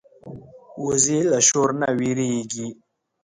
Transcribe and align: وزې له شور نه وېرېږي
وزې 0.85 1.19
له 1.31 1.39
شور 1.47 1.69
نه 1.81 1.89
وېرېږي 1.99 2.67